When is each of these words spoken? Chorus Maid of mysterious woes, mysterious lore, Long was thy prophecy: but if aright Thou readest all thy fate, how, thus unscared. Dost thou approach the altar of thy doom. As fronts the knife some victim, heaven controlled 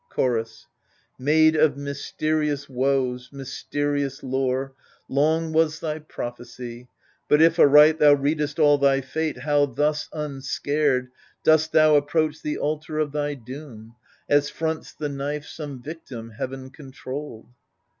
Chorus 0.09 0.65
Maid 1.19 1.55
of 1.55 1.77
mysterious 1.77 2.67
woes, 2.67 3.29
mysterious 3.31 4.23
lore, 4.23 4.73
Long 5.07 5.53
was 5.53 5.79
thy 5.79 5.99
prophecy: 5.99 6.89
but 7.27 7.39
if 7.39 7.59
aright 7.59 7.99
Thou 7.99 8.13
readest 8.13 8.57
all 8.57 8.79
thy 8.79 9.01
fate, 9.01 9.41
how, 9.41 9.67
thus 9.67 10.09
unscared. 10.11 11.11
Dost 11.43 11.71
thou 11.71 11.97
approach 11.97 12.41
the 12.41 12.57
altar 12.57 12.97
of 12.97 13.11
thy 13.11 13.35
doom. 13.35 13.93
As 14.27 14.49
fronts 14.49 14.91
the 14.91 15.07
knife 15.07 15.45
some 15.45 15.83
victim, 15.83 16.31
heaven 16.31 16.71
controlled 16.71 17.49